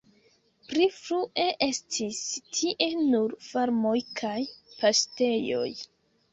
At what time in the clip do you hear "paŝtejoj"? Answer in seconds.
4.83-5.71